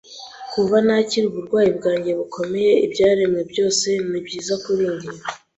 Kuva 0.53 0.75
nakira 0.85 1.25
uburwayi 1.27 1.69
bwanjye 1.77 2.11
bukomeye, 2.19 2.71
ibyaremwe 2.85 3.41
byose 3.51 3.87
ni 4.09 4.19
byiza 4.25 4.53
kuri 4.63 4.83
njye. 4.93 5.09